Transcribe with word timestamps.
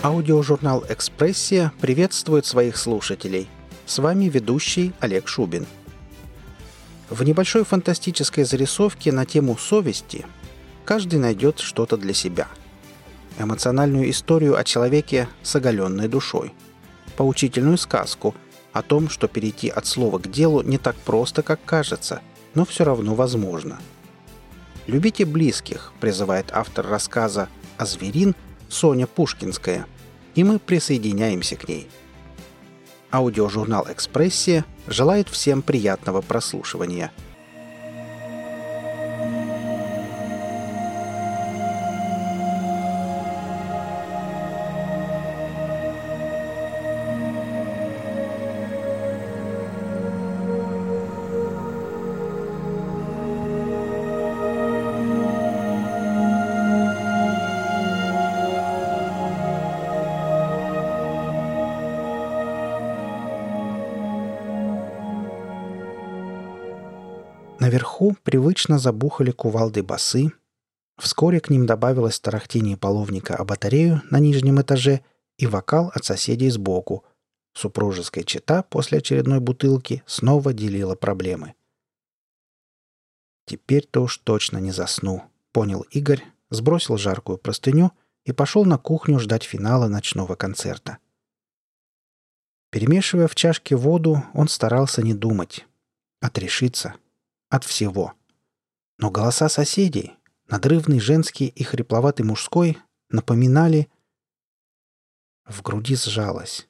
Аудиожурнал 0.00 0.84
«Экспрессия» 0.88 1.72
приветствует 1.80 2.46
своих 2.46 2.76
слушателей. 2.76 3.48
С 3.84 3.98
вами 3.98 4.26
ведущий 4.26 4.92
Олег 5.00 5.26
Шубин. 5.26 5.66
В 7.10 7.24
небольшой 7.24 7.64
фантастической 7.64 8.44
зарисовке 8.44 9.10
на 9.10 9.26
тему 9.26 9.58
совести 9.58 10.24
каждый 10.84 11.18
найдет 11.18 11.58
что-то 11.58 11.96
для 11.96 12.14
себя. 12.14 12.46
Эмоциональную 13.40 14.08
историю 14.10 14.56
о 14.56 14.62
человеке 14.62 15.28
с 15.42 15.56
оголенной 15.56 16.06
душой. 16.06 16.54
Поучительную 17.16 17.76
сказку 17.76 18.36
о 18.72 18.82
том, 18.82 19.08
что 19.08 19.26
перейти 19.26 19.68
от 19.68 19.84
слова 19.86 20.20
к 20.20 20.30
делу 20.30 20.62
не 20.62 20.78
так 20.78 20.94
просто, 20.94 21.42
как 21.42 21.64
кажется, 21.64 22.20
но 22.54 22.64
все 22.64 22.84
равно 22.84 23.16
возможно. 23.16 23.80
«Любите 24.86 25.24
близких», 25.24 25.92
призывает 25.98 26.50
автор 26.52 26.86
рассказа 26.86 27.48
«А 27.78 27.84
зверин»– 27.84 28.36
Соня 28.68 29.06
Пушкинская, 29.06 29.86
и 30.34 30.44
мы 30.44 30.58
присоединяемся 30.58 31.56
к 31.56 31.68
ней. 31.68 31.88
Аудиожурнал 33.10 33.86
«Экспрессия» 33.90 34.64
желает 34.86 35.28
всем 35.28 35.62
приятного 35.62 36.20
прослушивания– 36.20 37.12
Наверху 67.58 68.16
привычно 68.22 68.78
забухали 68.78 69.32
кувалды 69.32 69.82
басы. 69.82 70.30
Вскоре 70.96 71.40
к 71.40 71.50
ним 71.50 71.66
добавилось 71.66 72.20
тарахтение 72.20 72.76
половника 72.76 73.34
о 73.34 73.44
батарею 73.44 74.00
на 74.10 74.20
нижнем 74.20 74.60
этаже 74.60 75.00
и 75.38 75.46
вокал 75.46 75.90
от 75.92 76.04
соседей 76.04 76.50
сбоку. 76.50 77.04
Супружеская 77.54 78.22
чета 78.22 78.62
после 78.62 78.98
очередной 78.98 79.40
бутылки 79.40 80.04
снова 80.06 80.52
делила 80.52 80.94
проблемы. 80.94 81.54
«Теперь-то 83.46 84.02
уж 84.02 84.18
точно 84.18 84.58
не 84.58 84.70
засну»,— 84.70 85.24
понял 85.52 85.80
Игорь, 85.90 86.24
сбросил 86.50 86.96
жаркую 86.96 87.38
простыню 87.38 87.90
и 88.24 88.32
пошел 88.32 88.64
на 88.64 88.78
кухню 88.78 89.18
ждать 89.18 89.42
финала 89.42 89.88
ночного 89.88 90.36
концерта. 90.36 90.98
Перемешивая 92.70 93.26
в 93.26 93.34
чашке 93.34 93.74
воду, 93.74 94.22
он 94.34 94.46
старался 94.46 95.02
не 95.02 95.14
думать, 95.14 95.66
отрешиться— 96.20 96.94
от 97.48 97.64
всего. 97.64 98.14
Но 98.98 99.10
голоса 99.10 99.48
соседей, 99.48 100.16
надрывный 100.46 101.00
женский 101.00 101.46
и 101.46 101.62
хрипловатый 101.62 102.24
мужской, 102.24 102.78
напоминали... 103.10 103.88
В 105.46 105.62
груди 105.62 105.96
сжалось. 105.96 106.68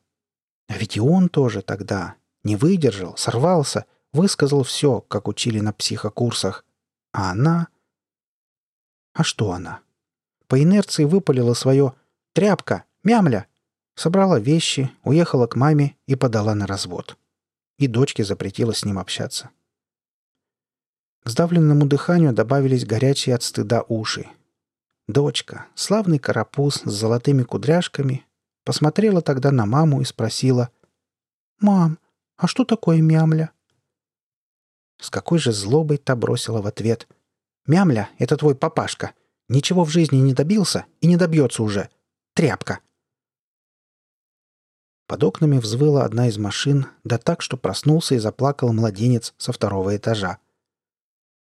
А 0.69 0.79
ведь 0.79 0.97
и 0.97 1.01
он 1.01 1.29
тоже 1.29 1.63
тогда 1.63 2.15
не 2.45 2.55
выдержал, 2.55 3.17
сорвался, 3.17 3.87
высказал 4.13 4.63
все, 4.63 5.01
как 5.01 5.27
учили 5.27 5.61
на 5.61 5.73
психокурсах. 5.73 6.65
А 7.13 7.33
она... 7.33 7.69
А 9.15 9.25
что 9.25 9.53
она? 9.53 9.81
По 10.47 10.63
инерции 10.63 11.05
выпалила 11.05 11.55
свое 11.55 11.95
«тряпка, 12.35 12.85
мямля», 13.03 13.49
собрала 13.97 14.39
вещи, 14.39 14.93
уехала 15.03 15.47
к 15.47 15.57
маме 15.57 15.97
и 16.07 16.15
подала 16.15 16.55
на 16.55 16.67
развод. 16.67 17.17
И 17.79 17.89
дочке 17.89 18.25
запретила 18.25 18.73
с 18.73 18.85
ним 18.85 18.99
общаться. 18.99 19.51
К 21.25 21.31
сдавленному 21.31 21.87
дыханию 21.87 22.33
добавились 22.33 22.87
горячие 22.87 23.35
от 23.35 23.43
стыда 23.43 23.85
уши. 23.89 24.29
Дочка, 25.09 25.67
славный 25.75 26.19
карапуз 26.19 26.83
с 26.85 26.91
золотыми 26.91 27.43
кудряшками, 27.43 28.27
посмотрела 28.65 29.23
тогда 29.23 29.51
на 29.51 29.65
маму 29.65 30.01
и 30.01 30.05
спросила 30.05 30.71
«Мам, 31.61 31.99
а 32.37 32.47
что 32.47 32.65
такое 32.65 33.01
мямля?» 33.01 33.51
С 35.01 35.11
какой 35.11 35.39
же 35.39 35.53
злобой 35.53 35.97
та 35.97 36.15
бросила 36.17 36.61
в 36.61 36.67
ответ 36.67 37.09
«Мямля— 37.67 38.11
это 38.19 38.37
твой 38.37 38.55
папашка. 38.55 39.13
Ничего 39.49 39.85
в 39.85 39.91
жизни 39.91 40.17
не 40.17 40.35
добился 40.35 40.87
и 41.01 41.07
не 41.07 41.17
добьется 41.17 41.63
уже. 41.63 41.89
Тряпка!» 42.35 42.81
Под 45.07 45.25
окнами 45.25 45.59
взвыла 45.59 46.05
одна 46.05 46.29
из 46.29 46.37
машин, 46.37 46.87
да 47.03 47.17
так, 47.17 47.41
что 47.41 47.57
проснулся 47.57 48.15
и 48.15 48.19
заплакал 48.19 48.75
младенец 48.75 49.33
со 49.39 49.53
второго 49.53 49.97
этажа. 49.97 50.39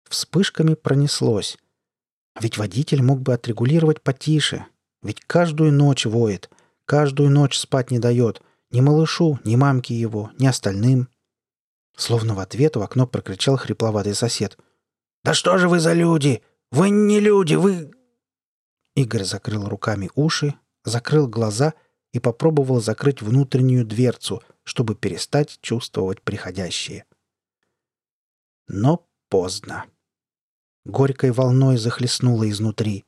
Вспышками 0.09 0.73
пронеслось. 0.73 1.57
Ведь 2.39 2.57
водитель 2.57 3.01
мог 3.01 3.21
бы 3.21 3.33
отрегулировать 3.33 4.01
потише. 4.01 4.65
Ведь 5.01 5.21
каждую 5.21 5.71
ночь 5.71 6.05
воет. 6.05 6.49
Каждую 6.85 7.29
ночь 7.29 7.57
спать 7.57 7.91
не 7.91 7.99
дает. 7.99 8.41
Ни 8.71 8.81
малышу, 8.81 9.39
ни 9.43 9.55
мамке 9.55 9.93
его, 9.95 10.31
ни 10.37 10.47
остальным. 10.47 11.09
Словно 11.95 12.33
в 12.33 12.39
ответ 12.39 12.75
в 12.75 12.81
окно 12.81 13.05
прокричал 13.05 13.57
хрипловатый 13.57 14.15
сосед. 14.15 14.57
«Да 15.23 15.33
что 15.33 15.57
же 15.57 15.69
вы 15.69 15.79
за 15.79 15.93
люди? 15.93 16.41
Вы 16.71 16.89
не 16.89 17.19
люди, 17.19 17.55
вы...» 17.55 17.91
Игорь 18.95 19.23
закрыл 19.23 19.67
руками 19.69 20.09
уши, 20.15 20.55
закрыл 20.83 21.27
глаза 21.27 21.73
и 22.11 22.19
попробовал 22.19 22.81
закрыть 22.81 23.21
внутреннюю 23.21 23.85
дверцу, 23.85 24.41
чтобы 24.63 24.95
перестать 24.95 25.59
чувствовать 25.61 26.21
приходящее. 26.21 27.05
Но 28.67 29.07
поздно. 29.33 29.85
Горькой 30.85 31.31
волной 31.31 31.77
захлестнуло 31.77 32.47
изнутри. 32.51 33.03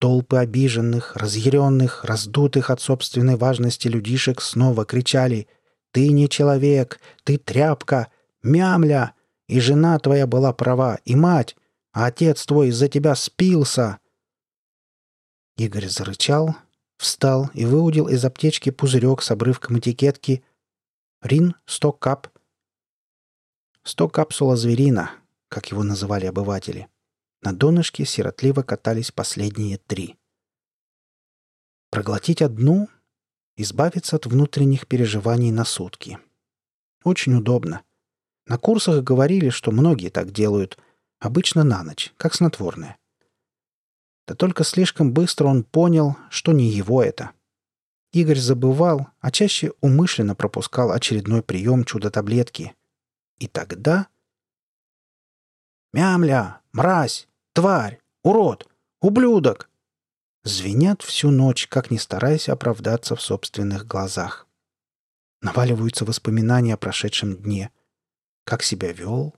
Толпы 0.00 0.36
обиженных, 0.36 1.16
разъяренных, 1.16 2.04
раздутых 2.04 2.68
от 2.68 2.82
собственной 2.82 3.36
важности 3.36 3.88
людишек 3.88 4.42
снова 4.42 4.84
кричали 4.84 5.48
«Ты 5.90 6.10
не 6.10 6.28
человек! 6.28 7.00
Ты 7.24 7.38
тряпка! 7.38 8.08
Мямля! 8.42 9.14
И 9.48 9.60
жена 9.60 9.98
твоя 9.98 10.26
была 10.26 10.52
права, 10.52 10.98
и 11.06 11.16
мать! 11.16 11.56
А 11.92 12.04
отец 12.04 12.44
твой 12.44 12.68
из-за 12.68 12.88
тебя 12.88 13.14
спился!» 13.14 13.98
Игорь 15.56 15.88
зарычал, 15.88 16.54
встал 16.98 17.48
и 17.54 17.64
выудил 17.64 18.08
из 18.08 18.22
аптечки 18.26 18.68
пузырек 18.68 19.22
с 19.22 19.30
обрывком 19.30 19.78
этикетки 19.78 20.44
«Рин 21.22 21.54
100 21.64 21.92
кап». 21.92 22.28
100 23.84 24.08
капсула 24.10 24.56
зверина, 24.56 25.12
как 25.52 25.70
его 25.70 25.82
называли 25.82 26.24
обыватели. 26.24 26.88
На 27.42 27.52
донышке 27.52 28.06
сиротливо 28.06 28.62
катались 28.62 29.12
последние 29.12 29.76
три. 29.76 30.16
Проглотить 31.90 32.40
одну— 32.40 32.88
избавиться 33.56 34.16
от 34.16 34.24
внутренних 34.24 34.86
переживаний 34.86 35.50
на 35.50 35.66
сутки. 35.66 36.18
Очень 37.04 37.34
удобно. 37.34 37.82
На 38.46 38.56
курсах 38.56 39.04
говорили, 39.04 39.50
что 39.50 39.72
многие 39.72 40.08
так 40.08 40.32
делают, 40.32 40.78
обычно 41.18 41.64
на 41.64 41.82
ночь, 41.82 42.14
как 42.16 42.32
снотворное. 42.32 42.96
Да 44.26 44.34
только 44.34 44.64
слишком 44.64 45.12
быстро 45.12 45.48
он 45.48 45.64
понял, 45.64 46.16
что 46.30 46.52
не 46.52 46.70
его 46.70 47.02
это. 47.02 47.32
Игорь 48.12 48.38
забывал, 48.38 49.08
а 49.20 49.30
чаще 49.30 49.74
умышленно 49.82 50.34
пропускал 50.34 50.92
очередной 50.92 51.42
прием 51.42 51.84
чудо-таблетки. 51.84 52.74
И 53.38 53.48
тогда 53.48 54.08
«Мямля! 55.92 56.60
Мразь! 56.72 57.28
Тварь! 57.52 58.00
Урод! 58.22 58.68
Ублюдок!» 59.00 59.68
Звенят 60.44 61.02
всю 61.02 61.30
ночь, 61.30 61.68
как 61.68 61.90
ни 61.90 61.98
стараясь 61.98 62.48
оправдаться 62.48 63.14
в 63.14 63.22
собственных 63.22 63.86
глазах. 63.86 64.46
Наваливаются 65.40 66.04
воспоминания 66.04 66.74
о 66.74 66.76
прошедшем 66.78 67.36
дне. 67.36 67.70
Как 68.44 68.62
себя 68.62 68.92
вел? 68.92 69.34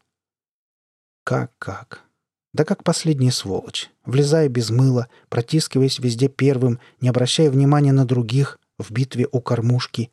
Как-как? 1.24 2.04
Да 2.52 2.64
как 2.64 2.84
последняя 2.84 3.32
сволочь, 3.32 3.90
влезая 4.04 4.48
без 4.48 4.70
мыла, 4.70 5.08
протискиваясь 5.28 5.98
везде 5.98 6.28
первым, 6.28 6.78
не 7.00 7.08
обращая 7.08 7.50
внимания 7.50 7.92
на 7.92 8.06
других, 8.06 8.60
в 8.78 8.90
битве 8.92 9.26
у 9.30 9.40
кормушки, 9.40 10.12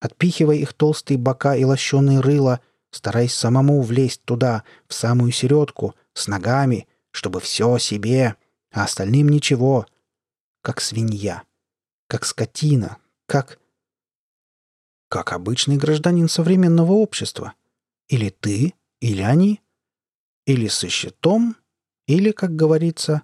отпихивая 0.00 0.56
их 0.56 0.72
толстые 0.72 1.18
бока 1.18 1.54
и 1.54 1.64
лощеные 1.64 2.20
рыла, 2.20 2.60
стараясь 2.90 3.34
самому 3.34 3.82
влезть 3.82 4.22
туда, 4.24 4.64
в 4.86 4.94
самую 4.94 5.32
середку, 5.32 5.94
с 6.14 6.28
ногами, 6.28 6.88
чтобы 7.10 7.40
все 7.40 7.78
себе, 7.78 8.36
а 8.70 8.84
остальным 8.84 9.28
ничего. 9.28 9.86
Как 10.62 10.80
свинья, 10.80 11.44
как 12.06 12.24
скотина, 12.24 12.98
как... 13.26 13.60
Как 15.08 15.32
обычный 15.32 15.78
гражданин 15.78 16.28
современного 16.28 16.92
общества. 16.92 17.54
Или 18.08 18.28
ты, 18.28 18.74
или 19.00 19.22
они. 19.22 19.62
Или 20.44 20.68
со 20.68 20.88
щитом, 20.88 21.56
или, 22.06 22.32
как 22.32 22.54
говорится... 22.54 23.22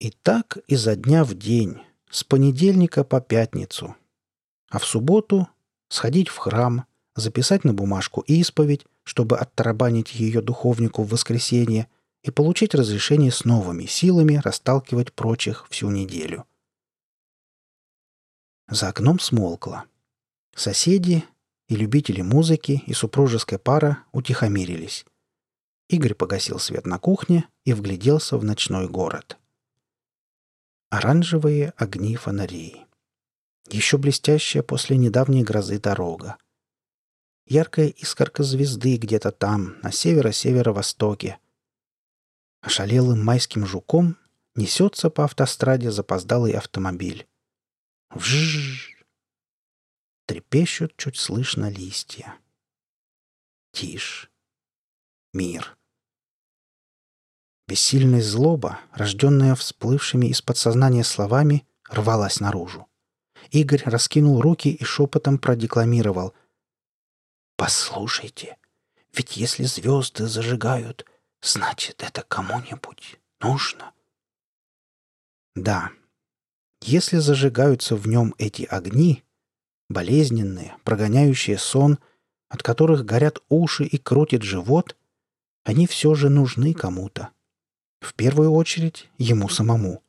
И 0.00 0.10
так 0.10 0.58
изо 0.66 0.96
дня 0.96 1.24
в 1.24 1.34
день, 1.34 1.80
с 2.10 2.24
понедельника 2.24 3.04
по 3.04 3.20
пятницу. 3.20 3.96
А 4.68 4.78
в 4.78 4.84
субботу 4.84 5.48
сходить 5.88 6.28
в 6.28 6.36
храм, 6.36 6.86
записать 7.14 7.64
на 7.64 7.72
бумажку 7.72 8.20
исповедь, 8.22 8.86
чтобы 9.04 9.38
оттарабанить 9.38 10.14
ее 10.14 10.40
духовнику 10.40 11.02
в 11.02 11.10
воскресенье 11.10 11.88
и 12.22 12.30
получить 12.30 12.74
разрешение 12.74 13.30
с 13.30 13.44
новыми 13.44 13.86
силами 13.86 14.40
расталкивать 14.42 15.12
прочих 15.12 15.66
всю 15.68 15.90
неделю. 15.90 16.46
За 18.68 18.88
окном 18.88 19.20
смолкло. 19.20 19.84
Соседи 20.54 21.24
и 21.68 21.76
любители 21.76 22.22
музыки, 22.22 22.82
и 22.86 22.92
супружеская 22.92 23.58
пара 23.58 24.04
утихомирились. 24.12 25.04
Игорь 25.88 26.14
погасил 26.14 26.58
свет 26.58 26.86
на 26.86 26.98
кухне 26.98 27.48
и 27.64 27.72
вгляделся 27.72 28.38
в 28.38 28.44
ночной 28.44 28.88
город. 28.88 29.36
Оранжевые 30.90 31.72
огни 31.76 32.16
фонарей. 32.16 32.86
Еще 33.68 33.98
блестящая 33.98 34.62
после 34.62 34.96
недавней 34.96 35.42
грозы 35.42 35.78
дорога. 35.78 36.36
Яркая 37.46 37.88
искорка 37.88 38.42
звезды 38.42 38.96
где-то 38.96 39.30
там, 39.30 39.78
на 39.82 39.92
северо-северо-востоке. 39.92 41.38
Ошалелым 42.62 43.22
майским 43.22 43.66
жуком 43.66 44.16
несется 44.54 45.10
по 45.10 45.24
автостраде 45.24 45.90
запоздалый 45.90 46.52
автомобиль. 46.52 47.28
Вжжж! 48.10 49.04
Трепещут 50.26 50.96
чуть 50.96 51.18
слышно 51.18 51.68
листья. 51.68 52.38
Тишь. 53.72 54.30
Мир. 55.34 55.76
Бессильная 57.66 58.22
злоба, 58.22 58.80
рожденная 58.92 59.54
всплывшими 59.54 60.26
из 60.26 60.40
подсознания 60.40 61.02
словами, 61.02 61.66
рвалась 61.90 62.40
наружу. 62.40 62.86
Игорь 63.50 63.82
раскинул 63.84 64.40
руки 64.40 64.68
и 64.68 64.84
шепотом 64.84 65.38
продекламировал. 65.38 66.34
«Послушайте, 67.56 68.56
ведь 69.12 69.36
если 69.36 69.64
звезды 69.64 70.26
зажигают, 70.26 71.06
значит, 71.40 72.02
это 72.02 72.22
кому-нибудь 72.22 73.18
нужно». 73.40 73.92
Да, 75.54 75.92
если 76.80 77.18
зажигаются 77.18 77.96
в 77.96 78.08
нем 78.08 78.34
эти 78.38 78.64
огни, 78.64 79.22
болезненные, 79.88 80.76
прогоняющие 80.84 81.58
сон, 81.58 81.98
от 82.48 82.62
которых 82.62 83.04
горят 83.04 83.38
уши 83.48 83.84
и 83.84 83.98
крутит 83.98 84.42
живот, 84.42 84.96
они 85.64 85.86
все 85.86 86.14
же 86.14 86.28
нужны 86.28 86.74
кому-то. 86.74 87.30
В 88.00 88.14
первую 88.14 88.52
очередь 88.52 89.08
ему 89.16 89.48
самому. 89.48 90.02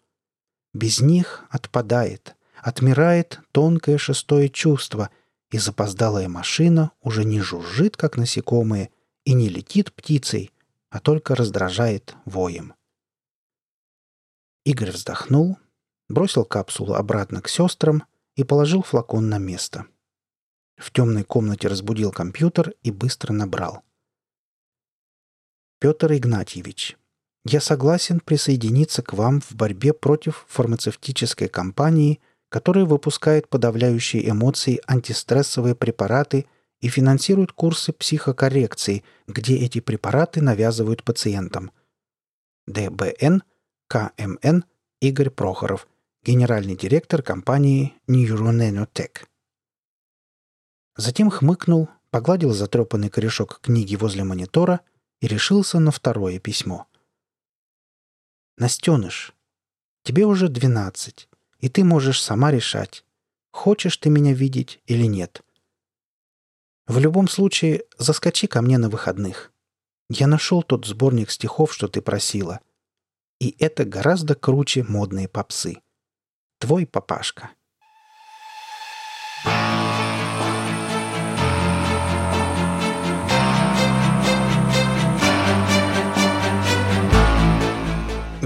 Без 0.74 1.00
них 1.00 1.45
отпадает, 1.50 2.36
отмирает 2.57 3.39
тонкое 3.53 3.97
шестое 3.97 4.50
чувство, 4.50 5.09
и 5.51 5.57
запоздалая 5.57 6.27
машина 6.27 6.92
уже 7.01 7.24
не 7.24 7.39
жужжит, 7.39 7.97
как 7.97 8.18
насекомые, 8.18 8.89
и 9.24 9.33
не 9.33 9.50
летит 9.50 9.94
птицей, 9.94 10.51
а 10.89 11.00
только 11.00 11.36
раздражает 11.36 12.15
воем. 12.25 12.74
Игорь 14.65 14.92
вздохнул, 14.92 15.57
бросил 16.09 16.45
капсулу 16.45 16.94
обратно 16.94 17.42
к 17.42 17.50
сестрам— 17.50 18.03
и 18.36 18.44
положил 18.44 18.81
флакон 18.83 19.30
на 19.30 19.38
место. 19.38 19.86
В 20.77 20.92
темной 20.92 21.24
комнате 21.24 21.68
разбудил 21.68 22.12
компьютер 22.12 22.74
и 22.83 22.92
быстро 22.92 23.33
набрал. 23.33 23.83
«Петр 25.80 26.13
Игнатьевич, 26.13 26.97
я 27.45 27.62
согласен 27.62 28.19
присоединиться 28.19 29.01
к 29.01 29.13
вам 29.13 29.39
в 29.42 29.53
борьбе 29.53 29.94
против 29.94 30.45
фармацевтической 30.50 31.47
компании, 31.47 32.19
которая 32.56 32.86
выпускает 32.86 33.50
подавляющие 33.50 34.30
эмоции 34.30 34.80
антистрессовые 34.88 35.75
препараты 35.75 36.46
и 36.80 36.88
финансирует 36.88 37.52
курсы 37.52 37.92
психокоррекции, 37.92 39.04
где 39.28 39.57
эти 39.57 39.81
препараты 39.81 40.42
навязывают 40.42 41.04
пациентам. 41.04 41.74
ДБН, 42.66 43.44
КМН, 43.90 44.63
Игорь 45.02 45.31
Прохоров– 45.31 45.86
генеральный 46.24 46.78
директор 46.78 47.22
компании 47.22 47.94
Neuronanotech. 48.07 49.25
Затем 50.96 51.30
хмыкнул, 51.30 51.90
погладил 52.10 52.54
затрепанный 52.54 53.10
корешок 53.10 53.60
книги 53.60 53.98
возле 53.98 54.24
монитора 54.24 54.80
и 55.19 55.28
решился 55.28 55.80
на 55.80 55.92
второе 55.92 56.40
письмо. 56.40 56.88
«Настеныш, 58.57 59.34
тебе 60.04 60.25
уже 60.25 60.48
двенадцать, 60.48 61.28
и 61.60 61.69
ты 61.69 61.84
можешь 61.84 62.22
сама 62.22 62.52
решать, 62.52 63.04
хочешь 63.52 63.98
ты 63.98 64.10
меня 64.10 64.34
видеть 64.34 64.80
или 64.86 65.06
нет. 65.06 65.42
В 66.88 67.00
любом 67.00 67.28
случае, 67.28 67.84
заскочи 67.98 68.48
ко 68.48 68.62
мне 68.62 68.78
на 68.78 68.90
выходных. 68.90 69.52
Я 70.10 70.28
нашел 70.28 70.62
тот 70.62 70.86
сборник 70.86 71.31
стихов, 71.31 71.74
что 71.74 71.88
ты 71.88 72.02
просила. 72.02 72.60
И 73.40 73.56
это 73.60 73.86
гораздо 73.86 74.36
круче 74.36 74.84
модные 74.84 75.28
попсы. 75.28 75.78
Твой 76.60 76.86
папашка. 76.86 77.52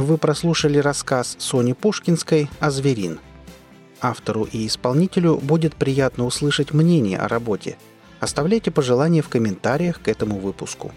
Вы 0.09 0.17
прослушали 0.17 0.79
рассказ 0.79 1.35
Сони 1.38 1.73
Пушкинской 1.73 2.50
о 2.59 2.71
«Зверин». 2.71 3.19
Автору 4.01 4.45
и 4.51 4.65
исполнителю 4.65 5.38
будет 5.38 5.75
приятно 5.75 6.25
услышать 6.25 6.73
мнение 6.73 7.19
о 7.19 7.27
работе. 7.27 7.77
Оставляйте 8.19 8.71
пожелания 8.71 9.21
в 9.21 9.29
комментариях 9.29 10.01
к 10.01 10.07
этому 10.07 10.39
выпуску. 10.39 10.94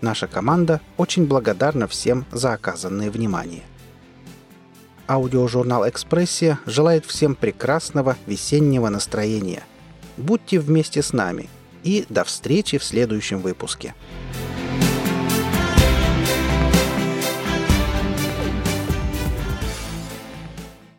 Наша 0.00 0.28
команда 0.28 0.80
очень 0.96 1.26
благодарна 1.26 1.86
всем 1.88 2.24
за 2.32 2.54
оказанное 2.54 3.10
внимание– 3.10 3.64
Аудиожурнал 5.06 5.86
«Экспрессия» 5.86 6.58
желает 6.64 7.04
всем 7.04 7.34
прекрасного 7.34 8.16
весеннего 8.26 8.88
настроения. 8.88 9.62
Будьте 10.16 10.58
вместе 10.58 11.02
с 11.02 11.12
нами 11.12 11.50
и 11.82 12.06
до 12.08 12.24
встречи 12.24 12.78
в 12.78 12.84
следующем 12.84 13.40
выпуске. 13.40 13.94